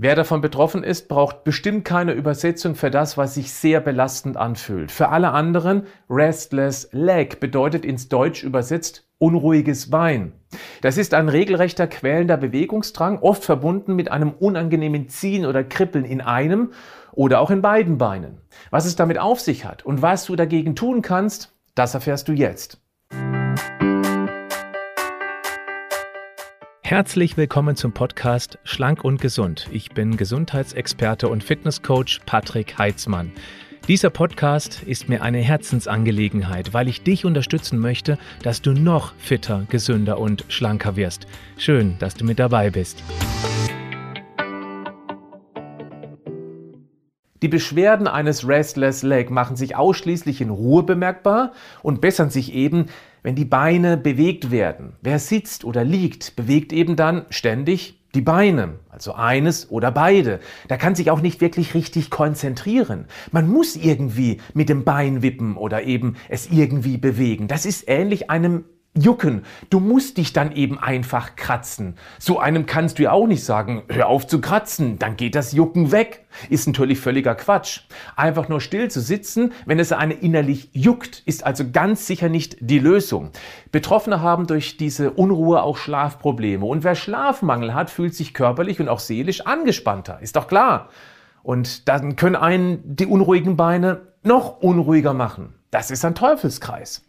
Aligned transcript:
Wer 0.00 0.14
davon 0.14 0.40
betroffen 0.40 0.84
ist, 0.84 1.08
braucht 1.08 1.42
bestimmt 1.42 1.84
keine 1.84 2.12
Übersetzung 2.12 2.76
für 2.76 2.88
das, 2.88 3.18
was 3.18 3.34
sich 3.34 3.52
sehr 3.52 3.80
belastend 3.80 4.36
anfühlt. 4.36 4.92
Für 4.92 5.08
alle 5.08 5.32
anderen, 5.32 5.88
restless 6.08 6.88
leg 6.92 7.40
bedeutet 7.40 7.84
ins 7.84 8.08
Deutsch 8.08 8.44
übersetzt 8.44 9.08
unruhiges 9.18 9.90
Bein. 9.90 10.34
Das 10.82 10.98
ist 10.98 11.14
ein 11.14 11.28
regelrechter 11.28 11.88
quälender 11.88 12.36
Bewegungsdrang, 12.36 13.18
oft 13.18 13.42
verbunden 13.44 13.96
mit 13.96 14.08
einem 14.08 14.30
unangenehmen 14.30 15.08
Ziehen 15.08 15.44
oder 15.44 15.64
Kribbeln 15.64 16.04
in 16.04 16.20
einem 16.20 16.70
oder 17.10 17.40
auch 17.40 17.50
in 17.50 17.60
beiden 17.60 17.98
Beinen. 17.98 18.40
Was 18.70 18.86
es 18.86 18.94
damit 18.94 19.18
auf 19.18 19.40
sich 19.40 19.64
hat 19.64 19.84
und 19.84 20.00
was 20.00 20.26
du 20.26 20.36
dagegen 20.36 20.76
tun 20.76 21.02
kannst, 21.02 21.56
das 21.74 21.94
erfährst 21.94 22.28
du 22.28 22.32
jetzt. 22.32 22.80
Herzlich 26.88 27.36
willkommen 27.36 27.76
zum 27.76 27.92
Podcast 27.92 28.58
Schlank 28.64 29.04
und 29.04 29.20
Gesund. 29.20 29.68
Ich 29.70 29.90
bin 29.90 30.16
Gesundheitsexperte 30.16 31.28
und 31.28 31.44
Fitnesscoach 31.44 32.20
Patrick 32.24 32.78
Heitzmann. 32.78 33.30
Dieser 33.88 34.08
Podcast 34.08 34.84
ist 34.84 35.06
mir 35.06 35.20
eine 35.20 35.40
Herzensangelegenheit, 35.40 36.72
weil 36.72 36.88
ich 36.88 37.02
dich 37.02 37.26
unterstützen 37.26 37.78
möchte, 37.78 38.16
dass 38.42 38.62
du 38.62 38.72
noch 38.72 39.12
fitter, 39.18 39.66
gesünder 39.68 40.18
und 40.18 40.46
schlanker 40.48 40.96
wirst. 40.96 41.26
Schön, 41.58 41.96
dass 41.98 42.14
du 42.14 42.24
mit 42.24 42.38
dabei 42.38 42.70
bist. 42.70 43.04
Die 47.42 47.48
Beschwerden 47.48 48.08
eines 48.08 48.48
Restless 48.48 49.02
Leg 49.02 49.30
machen 49.30 49.56
sich 49.56 49.76
ausschließlich 49.76 50.40
in 50.40 50.48
Ruhe 50.48 50.84
bemerkbar 50.84 51.52
und 51.82 52.00
bessern 52.00 52.30
sich 52.30 52.54
eben, 52.54 52.86
wenn 53.22 53.34
die 53.34 53.44
Beine 53.44 53.96
bewegt 53.96 54.50
werden. 54.50 54.94
Wer 55.02 55.18
sitzt 55.18 55.64
oder 55.64 55.84
liegt, 55.84 56.36
bewegt 56.36 56.72
eben 56.72 56.96
dann 56.96 57.26
ständig 57.30 57.98
die 58.14 58.20
Beine, 58.22 58.78
also 58.88 59.12
eines 59.12 59.70
oder 59.70 59.90
beide. 59.90 60.40
Da 60.66 60.76
kann 60.76 60.94
sich 60.94 61.10
auch 61.10 61.20
nicht 61.20 61.40
wirklich 61.40 61.74
richtig 61.74 62.10
konzentrieren. 62.10 63.04
Man 63.32 63.48
muss 63.48 63.76
irgendwie 63.76 64.40
mit 64.54 64.68
dem 64.68 64.84
Bein 64.84 65.22
wippen 65.22 65.56
oder 65.56 65.82
eben 65.82 66.16
es 66.28 66.50
irgendwie 66.50 66.96
bewegen. 66.96 67.48
Das 67.48 67.66
ist 67.66 67.84
ähnlich 67.86 68.30
einem 68.30 68.64
jucken. 69.00 69.44
Du 69.70 69.80
musst 69.80 70.18
dich 70.18 70.32
dann 70.32 70.52
eben 70.52 70.78
einfach 70.78 71.36
kratzen. 71.36 71.96
So 72.18 72.38
einem 72.38 72.66
kannst 72.66 72.98
du 72.98 73.04
ja 73.04 73.12
auch 73.12 73.26
nicht 73.26 73.44
sagen, 73.44 73.82
hör 73.88 74.08
auf 74.08 74.26
zu 74.26 74.40
kratzen, 74.40 74.98
dann 74.98 75.16
geht 75.16 75.34
das 75.34 75.52
Jucken 75.52 75.92
weg. 75.92 76.26
Ist 76.50 76.66
natürlich 76.66 77.00
völliger 77.00 77.34
Quatsch. 77.34 77.80
Einfach 78.16 78.48
nur 78.48 78.60
still 78.60 78.90
zu 78.90 79.00
sitzen, 79.00 79.52
wenn 79.66 79.78
es 79.78 79.92
eine 79.92 80.14
innerlich 80.14 80.70
juckt, 80.72 81.22
ist 81.26 81.44
also 81.44 81.64
ganz 81.70 82.06
sicher 82.06 82.28
nicht 82.28 82.56
die 82.60 82.78
Lösung. 82.78 83.30
Betroffene 83.72 84.20
haben 84.20 84.46
durch 84.46 84.76
diese 84.76 85.10
Unruhe 85.10 85.62
auch 85.62 85.76
Schlafprobleme. 85.76 86.64
Und 86.64 86.84
wer 86.84 86.94
Schlafmangel 86.94 87.74
hat, 87.74 87.90
fühlt 87.90 88.14
sich 88.14 88.34
körperlich 88.34 88.80
und 88.80 88.88
auch 88.88 89.00
seelisch 89.00 89.42
angespannter. 89.42 90.20
Ist 90.20 90.36
doch 90.36 90.48
klar. 90.48 90.88
Und 91.42 91.88
dann 91.88 92.16
können 92.16 92.36
einen 92.36 92.96
die 92.96 93.06
unruhigen 93.06 93.56
Beine 93.56 94.02
noch 94.22 94.60
unruhiger 94.60 95.14
machen. 95.14 95.54
Das 95.70 95.90
ist 95.90 96.04
ein 96.04 96.14
Teufelskreis. 96.14 97.04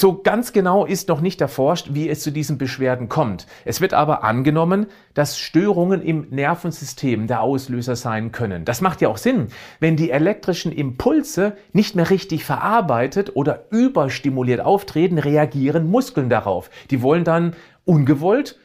So 0.00 0.22
ganz 0.22 0.52
genau 0.52 0.84
ist 0.86 1.08
noch 1.08 1.20
nicht 1.20 1.40
erforscht, 1.40 1.88
wie 1.90 2.08
es 2.08 2.20
zu 2.20 2.30
diesen 2.30 2.56
Beschwerden 2.56 3.08
kommt. 3.08 3.48
Es 3.64 3.80
wird 3.80 3.94
aber 3.94 4.22
angenommen, 4.22 4.86
dass 5.12 5.40
Störungen 5.40 6.02
im 6.02 6.28
Nervensystem 6.30 7.26
der 7.26 7.42
Auslöser 7.42 7.96
sein 7.96 8.30
können. 8.30 8.64
Das 8.64 8.80
macht 8.80 9.00
ja 9.00 9.08
auch 9.08 9.16
Sinn. 9.16 9.48
Wenn 9.80 9.96
die 9.96 10.12
elektrischen 10.12 10.70
Impulse 10.70 11.56
nicht 11.72 11.96
mehr 11.96 12.10
richtig 12.10 12.44
verarbeitet 12.44 13.34
oder 13.34 13.64
überstimuliert 13.72 14.60
auftreten, 14.60 15.18
reagieren 15.18 15.90
Muskeln 15.90 16.30
darauf. 16.30 16.70
Die 16.92 17.02
wollen 17.02 17.24
dann 17.24 17.56
ungewollt 17.84 18.56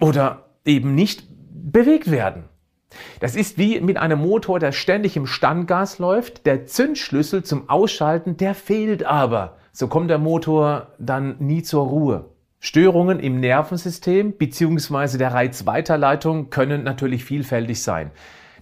oder 0.00 0.50
eben 0.64 0.94
nicht 0.94 1.24
bewegt 1.50 2.12
werden. 2.12 2.44
Das 3.18 3.34
ist 3.34 3.58
wie 3.58 3.80
mit 3.80 3.96
einem 3.96 4.20
Motor, 4.20 4.60
der 4.60 4.70
ständig 4.70 5.16
im 5.16 5.26
Standgas 5.26 5.98
läuft. 5.98 6.46
Der 6.46 6.66
Zündschlüssel 6.66 7.42
zum 7.42 7.68
Ausschalten, 7.68 8.36
der 8.36 8.54
fehlt 8.54 9.04
aber. 9.04 9.56
So 9.78 9.88
kommt 9.88 10.08
der 10.08 10.16
Motor 10.16 10.94
dann 10.98 11.36
nie 11.38 11.62
zur 11.62 11.86
Ruhe. 11.86 12.30
Störungen 12.60 13.20
im 13.20 13.40
Nervensystem 13.40 14.32
bzw. 14.32 15.18
der 15.18 15.34
Reizweiterleitung 15.34 16.48
können 16.48 16.82
natürlich 16.82 17.26
vielfältig 17.26 17.82
sein. 17.82 18.10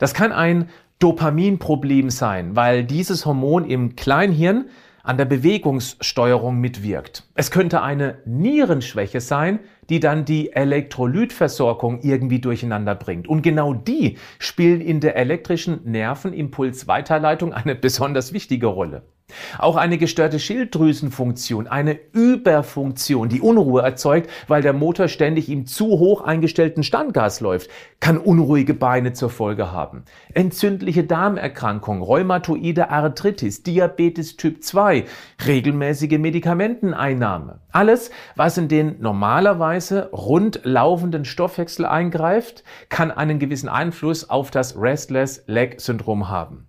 Das 0.00 0.12
kann 0.12 0.32
ein 0.32 0.70
Dopaminproblem 0.98 2.10
sein, 2.10 2.56
weil 2.56 2.82
dieses 2.82 3.26
Hormon 3.26 3.64
im 3.64 3.94
Kleinhirn 3.94 4.64
an 5.04 5.16
der 5.16 5.26
Bewegungssteuerung 5.26 6.58
mitwirkt. 6.58 7.28
Es 7.36 7.52
könnte 7.52 7.82
eine 7.82 8.18
Nierenschwäche 8.24 9.20
sein, 9.20 9.60
die 9.90 10.00
dann 10.00 10.24
die 10.24 10.50
Elektrolytversorgung 10.50 12.00
irgendwie 12.00 12.40
durcheinander 12.40 12.96
bringt. 12.96 13.28
Und 13.28 13.42
genau 13.42 13.72
die 13.72 14.18
spielen 14.40 14.80
in 14.80 14.98
der 14.98 15.14
elektrischen 15.14 15.78
Nervenimpulsweiterleitung 15.84 17.52
eine 17.52 17.76
besonders 17.76 18.32
wichtige 18.32 18.66
Rolle. 18.66 19.04
Auch 19.58 19.76
eine 19.76 19.98
gestörte 19.98 20.38
Schilddrüsenfunktion, 20.38 21.66
eine 21.66 21.98
Überfunktion, 22.12 23.28
die 23.28 23.40
Unruhe 23.40 23.82
erzeugt, 23.82 24.30
weil 24.48 24.62
der 24.62 24.72
Motor 24.72 25.08
ständig 25.08 25.48
im 25.48 25.66
zu 25.66 25.86
hoch 25.86 26.20
eingestellten 26.22 26.82
Standgas 26.82 27.40
läuft, 27.40 27.70
kann 28.00 28.18
unruhige 28.18 28.74
Beine 28.74 29.12
zur 29.12 29.30
Folge 29.30 29.72
haben. 29.72 30.04
Entzündliche 30.34 31.04
Darmerkrankungen, 31.04 32.02
rheumatoide 32.02 32.90
Arthritis, 32.90 33.62
Diabetes 33.62 34.36
Typ 34.36 34.62
2, 34.62 35.04
regelmäßige 35.46 36.18
Medikamenteneinnahme. 36.18 37.60
Alles, 37.70 38.10
was 38.36 38.58
in 38.58 38.68
den 38.68 39.00
normalerweise 39.00 40.10
rund 40.12 40.60
laufenden 40.64 41.24
Stoffwechsel 41.24 41.86
eingreift, 41.86 42.64
kann 42.88 43.10
einen 43.10 43.38
gewissen 43.38 43.68
Einfluss 43.68 44.28
auf 44.28 44.50
das 44.50 44.76
Restless 44.78 45.44
Leg 45.46 45.80
Syndrom 45.80 46.28
haben. 46.28 46.68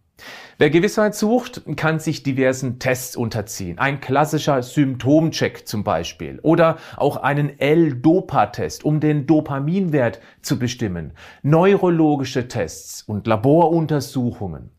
Wer 0.57 0.69
Gewissheit 0.69 1.15
sucht, 1.15 1.63
kann 1.75 1.99
sich 1.99 2.23
diversen 2.23 2.79
Tests 2.79 3.17
unterziehen. 3.17 3.77
Ein 3.77 3.99
klassischer 3.99 4.63
Symptomcheck 4.63 5.67
zum 5.67 5.83
Beispiel 5.83 6.39
oder 6.43 6.77
auch 6.95 7.17
einen 7.17 7.59
L-Dopa-Test, 7.59 8.85
um 8.85 9.01
den 9.01 9.27
Dopaminwert 9.27 10.21
zu 10.41 10.57
bestimmen. 10.57 11.11
Neurologische 11.43 12.47
Tests 12.47 13.01
und 13.01 13.27
Laboruntersuchungen. 13.27 14.71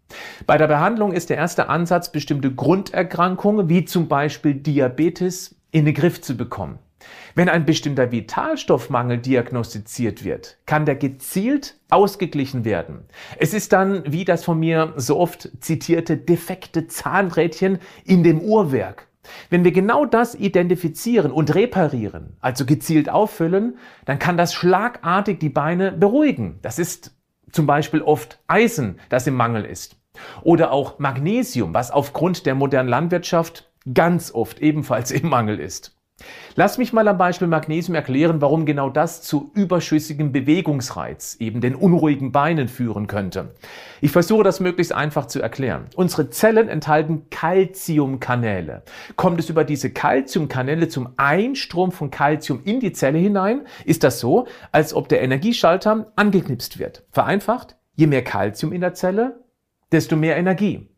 Bei 0.46 0.56
der 0.56 0.68
Behandlung 0.68 1.12
ist 1.12 1.28
der 1.30 1.36
erste 1.36 1.68
Ansatz, 1.68 2.10
bestimmte 2.10 2.54
Grunderkrankungen 2.54 3.68
wie 3.68 3.84
zum 3.84 4.08
Beispiel 4.08 4.54
Diabetes 4.54 5.56
in 5.72 5.84
den 5.84 5.94
Griff 5.94 6.22
zu 6.22 6.36
bekommen. 6.36 6.78
Wenn 7.34 7.48
ein 7.48 7.66
bestimmter 7.66 8.12
Vitalstoffmangel 8.12 9.18
diagnostiziert 9.18 10.24
wird, 10.24 10.58
kann 10.66 10.86
der 10.86 10.96
gezielt 10.96 11.78
ausgeglichen 11.90 12.64
werden. 12.64 13.04
Es 13.38 13.52
ist 13.52 13.72
dann 13.72 14.02
wie 14.10 14.24
das 14.24 14.44
von 14.44 14.58
mir 14.58 14.94
so 14.96 15.18
oft 15.18 15.50
zitierte 15.60 16.16
defekte 16.16 16.86
Zahnrädchen 16.86 17.78
in 18.04 18.22
dem 18.22 18.40
Uhrwerk. 18.40 19.08
Wenn 19.50 19.64
wir 19.64 19.72
genau 19.72 20.06
das 20.06 20.34
identifizieren 20.34 21.32
und 21.32 21.54
reparieren, 21.54 22.36
also 22.40 22.64
gezielt 22.64 23.08
auffüllen, 23.08 23.78
dann 24.04 24.18
kann 24.18 24.36
das 24.36 24.54
schlagartig 24.54 25.40
die 25.40 25.48
Beine 25.48 25.92
beruhigen. 25.92 26.58
Das 26.62 26.78
ist 26.78 27.14
zum 27.50 27.66
Beispiel 27.66 28.02
oft 28.02 28.40
Eisen, 28.46 28.98
das 29.08 29.26
im 29.26 29.34
Mangel 29.34 29.64
ist. 29.64 29.96
Oder 30.42 30.72
auch 30.72 30.98
Magnesium, 30.98 31.74
was 31.74 31.90
aufgrund 31.90 32.46
der 32.46 32.54
modernen 32.54 32.88
Landwirtschaft 32.88 33.70
ganz 33.92 34.32
oft 34.32 34.60
ebenfalls 34.60 35.10
im 35.10 35.28
Mangel 35.28 35.60
ist. 35.60 35.95
Lass 36.58 36.78
mich 36.78 36.94
mal 36.94 37.06
am 37.06 37.18
Beispiel 37.18 37.48
Magnesium 37.48 37.94
erklären, 37.94 38.40
warum 38.40 38.64
genau 38.64 38.88
das 38.88 39.20
zu 39.20 39.50
überschüssigem 39.54 40.32
Bewegungsreiz, 40.32 41.36
eben 41.38 41.60
den 41.60 41.74
unruhigen 41.74 42.32
Beinen 42.32 42.68
führen 42.68 43.06
könnte. 43.06 43.54
Ich 44.00 44.10
versuche 44.10 44.42
das 44.42 44.58
möglichst 44.58 44.94
einfach 44.94 45.26
zu 45.26 45.42
erklären. 45.42 45.84
Unsere 45.96 46.30
Zellen 46.30 46.68
enthalten 46.68 47.28
Calciumkanäle. 47.28 48.84
Kommt 49.16 49.38
es 49.38 49.50
über 49.50 49.64
diese 49.64 49.90
Calciumkanäle 49.90 50.88
zum 50.88 51.10
Einstrom 51.18 51.92
von 51.92 52.10
Calcium 52.10 52.62
in 52.64 52.80
die 52.80 52.94
Zelle 52.94 53.18
hinein, 53.18 53.66
ist 53.84 54.02
das 54.02 54.18
so, 54.18 54.46
als 54.72 54.94
ob 54.94 55.10
der 55.10 55.20
Energieschalter 55.20 56.10
angeknipst 56.16 56.78
wird. 56.78 57.04
Vereinfacht, 57.10 57.76
je 57.96 58.06
mehr 58.06 58.24
Calcium 58.24 58.72
in 58.72 58.80
der 58.80 58.94
Zelle, 58.94 59.44
desto 59.92 60.16
mehr 60.16 60.38
Energie. 60.38 60.88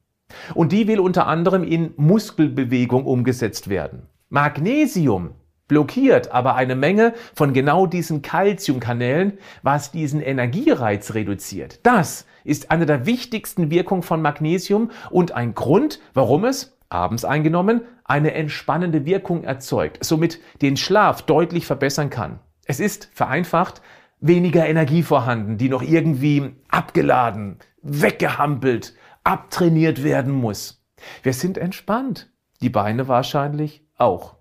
Und 0.55 0.71
die 0.71 0.87
will 0.87 1.01
unter 1.01 1.27
anderem 1.27 1.65
in 1.65 1.95
Muskelbewegung 1.97 3.07
umgesetzt 3.07 3.69
werden. 3.69 4.09
Magnesium 4.31 5.35
blockiert 5.69 6.33
aber 6.33 6.55
eine 6.55 6.75
Menge 6.75 7.15
von 7.35 7.53
genau 7.53 7.87
diesen 7.87 8.23
Calciumkanälen, 8.23 9.39
was 9.63 9.91
diesen 9.91 10.21
Energiereiz 10.21 11.15
reduziert. 11.15 11.81
Das 11.83 12.27
ist 12.45 12.71
eine 12.71 12.87
der 12.87 13.07
wichtigsten 13.07 13.71
Wirkungen 13.71 14.03
von 14.03 14.21
Magnesium 14.21 14.91
und 15.11 15.33
ein 15.33 15.55
Grund, 15.55 16.01
warum 16.15 16.45
es 16.45 16.79
abends 16.89 17.25
eingenommen 17.25 17.83
eine 18.05 18.33
entspannende 18.33 19.05
Wirkung 19.05 19.45
erzeugt, 19.45 20.05
somit 20.05 20.41
den 20.63 20.77
Schlaf 20.77 21.23
deutlich 21.23 21.67
verbessern 21.67 22.11
kann. 22.11 22.41
Es 22.65 22.81
ist 22.81 23.11
vereinfacht 23.13 23.83
weniger 24.21 24.67
Energie 24.67 25.03
vorhanden, 25.03 25.59
die 25.59 25.69
noch 25.69 25.83
irgendwie 25.83 26.57
abgeladen, 26.69 27.59
weggehampelt, 27.83 28.95
abtrainiert 29.25 30.03
werden 30.03 30.33
muss. 30.33 30.85
Wir 31.23 31.33
sind 31.33 31.57
entspannt. 31.59 32.31
Die 32.61 32.71
Beine 32.71 33.07
wahrscheinlich 33.07 33.88
auch. 33.99 34.38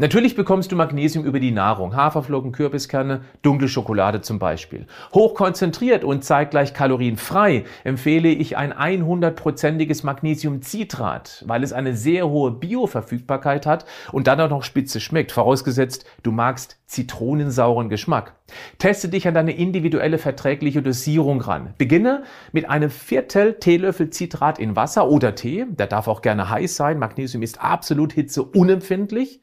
Natürlich 0.00 0.36
bekommst 0.36 0.70
du 0.70 0.76
Magnesium 0.76 1.24
über 1.24 1.40
die 1.40 1.50
Nahrung, 1.50 1.96
Haferflocken, 1.96 2.52
Kürbiskerne, 2.52 3.22
dunkle 3.42 3.66
Schokolade 3.66 4.20
zum 4.20 4.38
Beispiel. 4.38 4.86
Hochkonzentriert 5.12 6.04
und 6.04 6.22
zeitgleich 6.22 6.72
kalorienfrei 6.72 7.64
empfehle 7.82 8.28
ich 8.28 8.56
ein 8.56 8.72
100%iges 8.72 10.04
Magnesiumcitrat, 10.04 11.42
weil 11.48 11.64
es 11.64 11.72
eine 11.72 11.96
sehr 11.96 12.28
hohe 12.28 12.52
Bioverfügbarkeit 12.52 13.66
hat 13.66 13.86
und 14.12 14.28
dann 14.28 14.40
auch 14.40 14.50
noch 14.50 14.62
spitze 14.62 15.00
schmeckt, 15.00 15.32
vorausgesetzt 15.32 16.04
du 16.22 16.30
magst 16.30 16.78
zitronensauren 16.88 17.90
Geschmack. 17.90 18.34
Teste 18.78 19.10
dich 19.10 19.28
an 19.28 19.34
deine 19.34 19.52
individuelle 19.52 20.16
verträgliche 20.16 20.80
Dosierung 20.80 21.42
ran. 21.42 21.74
Beginne 21.76 22.22
mit 22.52 22.70
einem 22.70 22.88
Viertel 22.88 23.54
Teelöffel 23.54 24.10
Citrat 24.10 24.58
in 24.58 24.74
Wasser 24.74 25.10
oder 25.10 25.34
Tee. 25.34 25.66
Der 25.68 25.86
darf 25.86 26.08
auch 26.08 26.22
gerne 26.22 26.48
heiß 26.48 26.76
sein. 26.76 26.98
Magnesium 26.98 27.42
ist 27.42 27.60
absolut 27.62 28.14
hitzeunempfindlich. 28.14 29.42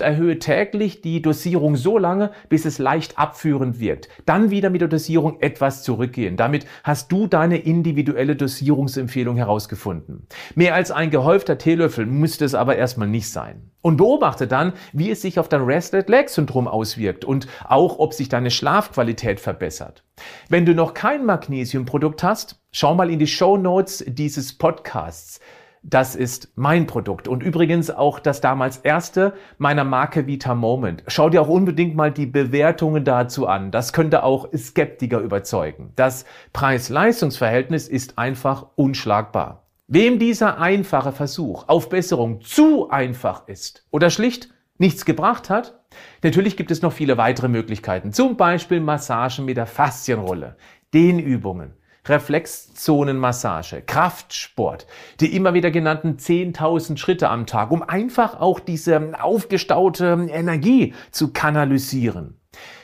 Erhöhe 0.00 0.38
täglich 0.38 1.02
die 1.02 1.22
Dosierung 1.22 1.76
so 1.76 1.98
lange, 1.98 2.30
bis 2.48 2.64
es 2.64 2.78
leicht 2.78 3.18
abführend 3.18 3.80
wirkt. 3.80 4.08
Dann 4.26 4.50
wieder 4.50 4.70
mit 4.70 4.80
der 4.80 4.88
Dosierung 4.88 5.40
etwas 5.40 5.82
zurückgehen. 5.82 6.36
Damit 6.36 6.66
hast 6.84 7.12
du 7.12 7.26
deine 7.26 7.58
individuelle 7.58 8.36
Dosierungsempfehlung 8.36 9.36
herausgefunden. 9.36 10.26
Mehr 10.54 10.74
als 10.74 10.90
ein 10.90 11.10
gehäufter 11.10 11.58
Teelöffel 11.58 12.06
müsste 12.06 12.44
es 12.44 12.54
aber 12.54 12.76
erstmal 12.76 13.08
nicht 13.08 13.30
sein. 13.30 13.70
Und 13.80 13.96
beobachte 13.96 14.46
dann, 14.46 14.74
wie 14.92 15.10
es 15.10 15.22
sich 15.22 15.40
auf 15.40 15.48
dein 15.48 15.62
Restless-Leg-Syndrom 15.62 16.68
auswirkt 16.68 17.24
und 17.24 17.48
auch, 17.64 17.98
ob 17.98 18.14
sich 18.14 18.28
deine 18.28 18.52
Schlafqualität 18.52 19.40
verbessert. 19.40 20.04
Wenn 20.48 20.64
du 20.64 20.74
noch 20.74 20.94
kein 20.94 21.26
Magnesiumprodukt 21.26 22.22
hast, 22.22 22.60
schau 22.70 22.94
mal 22.94 23.10
in 23.10 23.18
die 23.18 23.26
Show 23.26 23.56
Notes 23.56 24.04
dieses 24.06 24.56
Podcasts. 24.56 25.40
Das 25.84 26.14
ist 26.14 26.52
mein 26.54 26.86
Produkt 26.86 27.26
und 27.26 27.42
übrigens 27.42 27.90
auch 27.90 28.20
das 28.20 28.40
damals 28.40 28.78
erste 28.78 29.34
meiner 29.58 29.82
Marke 29.82 30.28
Vita 30.28 30.54
Moment. 30.54 31.02
Schau 31.08 31.28
dir 31.28 31.42
auch 31.42 31.48
unbedingt 31.48 31.96
mal 31.96 32.12
die 32.12 32.26
Bewertungen 32.26 33.04
dazu 33.04 33.48
an. 33.48 33.72
Das 33.72 33.92
könnte 33.92 34.22
auch 34.22 34.48
Skeptiker 34.56 35.18
überzeugen. 35.18 35.92
Das 35.96 36.24
Preis-Leistungs-Verhältnis 36.52 37.88
ist 37.88 38.16
einfach 38.16 38.66
unschlagbar. 38.76 39.66
Wem 39.88 40.20
dieser 40.20 40.60
einfache 40.60 41.10
Versuch 41.10 41.64
auf 41.66 41.88
Besserung 41.88 42.42
zu 42.42 42.88
einfach 42.88 43.48
ist 43.48 43.84
oder 43.90 44.08
schlicht 44.08 44.50
nichts 44.78 45.04
gebracht 45.04 45.50
hat, 45.50 45.80
natürlich 46.22 46.56
gibt 46.56 46.70
es 46.70 46.82
noch 46.82 46.92
viele 46.92 47.18
weitere 47.18 47.48
Möglichkeiten. 47.48 48.12
Zum 48.12 48.36
Beispiel 48.36 48.80
Massagen 48.80 49.44
mit 49.44 49.56
der 49.56 49.66
Faszienrolle, 49.66 50.56
Dehnübungen, 50.94 51.74
Reflexzonenmassage, 52.06 53.82
Kraftsport, 53.82 54.86
die 55.20 55.36
immer 55.36 55.54
wieder 55.54 55.70
genannten 55.70 56.16
10.000 56.16 56.96
Schritte 56.96 57.28
am 57.28 57.46
Tag, 57.46 57.70
um 57.70 57.82
einfach 57.82 58.40
auch 58.40 58.58
diese 58.58 59.12
aufgestaute 59.22 60.26
Energie 60.30 60.94
zu 61.12 61.32
kanalisieren. 61.32 62.40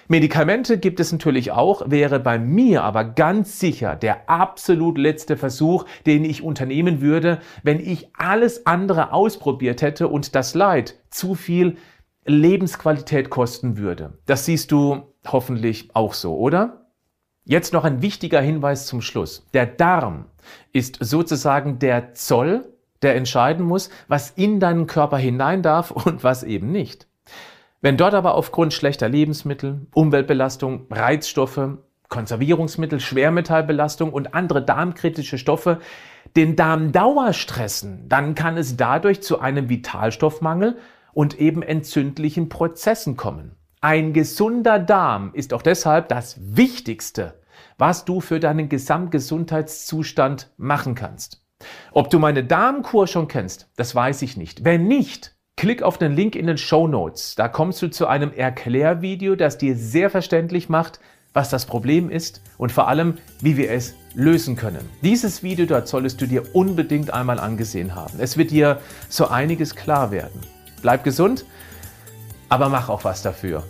Medikamente 0.06 0.78
gibt 0.78 1.00
es 1.00 1.12
natürlich 1.12 1.50
auch, 1.50 1.90
wäre 1.90 2.18
bei 2.18 2.38
mir 2.38 2.82
aber 2.82 3.04
ganz 3.04 3.60
sicher 3.60 3.94
der 3.94 4.30
absolut 4.30 4.96
letzte 4.96 5.36
Versuch, 5.36 5.84
den 6.06 6.24
ich 6.24 6.42
unternehmen 6.42 7.02
würde, 7.02 7.40
wenn 7.62 7.78
ich 7.78 8.08
alles 8.16 8.66
andere 8.66 9.12
ausprobiert 9.12 9.82
hätte 9.82 10.08
und 10.08 10.34
das 10.34 10.54
Leid 10.54 10.94
zu 11.10 11.34
viel 11.34 11.76
Lebensqualität 12.24 13.28
kosten 13.28 13.76
würde. 13.76 14.18
Das 14.24 14.46
siehst 14.46 14.72
du 14.72 15.02
hoffentlich 15.26 15.90
auch 15.94 16.14
so, 16.14 16.38
oder? 16.38 16.87
Jetzt 17.48 17.72
noch 17.72 17.84
ein 17.84 18.02
wichtiger 18.02 18.42
Hinweis 18.42 18.84
zum 18.84 19.00
Schluss. 19.00 19.48
Der 19.54 19.64
Darm 19.64 20.26
ist 20.74 20.98
sozusagen 21.00 21.78
der 21.78 22.12
Zoll, 22.12 22.74
der 23.00 23.16
entscheiden 23.16 23.64
muss, 23.64 23.88
was 24.06 24.28
in 24.28 24.60
deinen 24.60 24.86
Körper 24.86 25.16
hinein 25.16 25.62
darf 25.62 25.90
und 26.06 26.22
was 26.22 26.42
eben 26.42 26.70
nicht. 26.70 27.06
Wenn 27.80 27.96
dort 27.96 28.12
aber 28.12 28.34
aufgrund 28.34 28.74
schlechter 28.74 29.08
Lebensmittel, 29.08 29.86
Umweltbelastung, 29.94 30.88
Reizstoffe, 30.90 31.78
Konservierungsmittel, 32.10 33.00
Schwermetallbelastung 33.00 34.12
und 34.12 34.34
andere 34.34 34.62
darmkritische 34.62 35.38
Stoffe 35.38 35.78
den 36.36 36.54
Darm 36.54 36.92
dauerstressen, 36.92 38.10
dann 38.10 38.34
kann 38.34 38.58
es 38.58 38.76
dadurch 38.76 39.22
zu 39.22 39.40
einem 39.40 39.70
Vitalstoffmangel 39.70 40.76
und 41.14 41.40
eben 41.40 41.62
entzündlichen 41.62 42.50
Prozessen 42.50 43.16
kommen. 43.16 43.52
Ein 43.80 44.12
gesunder 44.12 44.80
Darm 44.80 45.30
ist 45.34 45.54
auch 45.54 45.62
deshalb 45.62 46.08
das 46.08 46.36
Wichtigste, 46.40 47.37
was 47.76 48.04
du 48.04 48.20
für 48.20 48.40
deinen 48.40 48.68
Gesamtgesundheitszustand 48.68 50.50
machen 50.56 50.94
kannst. 50.94 51.42
Ob 51.92 52.10
du 52.10 52.18
meine 52.18 52.44
Darmkur 52.44 53.06
schon 53.06 53.28
kennst, 53.28 53.68
das 53.76 53.94
weiß 53.94 54.22
ich 54.22 54.36
nicht. 54.36 54.64
Wenn 54.64 54.86
nicht, 54.86 55.36
Klick 55.58 55.82
auf 55.82 55.98
den 55.98 56.14
Link 56.14 56.36
in 56.36 56.46
den 56.46 56.56
Show 56.56 56.86
Notes. 56.86 57.34
Da 57.34 57.48
kommst 57.48 57.82
du 57.82 57.90
zu 57.90 58.06
einem 58.06 58.32
Erklärvideo, 58.32 59.34
das 59.34 59.58
dir 59.58 59.74
sehr 59.74 60.08
verständlich 60.08 60.68
macht, 60.68 61.00
was 61.32 61.50
das 61.50 61.66
Problem 61.66 62.10
ist 62.10 62.42
und 62.58 62.70
vor 62.70 62.86
allem, 62.86 63.18
wie 63.40 63.56
wir 63.56 63.72
es 63.72 63.94
lösen 64.14 64.54
können. 64.54 64.88
Dieses 65.02 65.42
Video 65.42 65.66
dort 65.66 65.88
solltest 65.88 66.20
du 66.20 66.26
dir 66.26 66.54
unbedingt 66.54 67.12
einmal 67.12 67.40
angesehen 67.40 67.96
haben. 67.96 68.20
Es 68.20 68.36
wird 68.36 68.52
dir 68.52 68.80
so 69.08 69.26
einiges 69.26 69.74
klar 69.74 70.12
werden. 70.12 70.40
Bleib 70.80 71.02
gesund, 71.02 71.44
aber 72.48 72.68
mach 72.68 72.88
auch 72.88 73.02
was 73.02 73.22
dafür. 73.22 73.64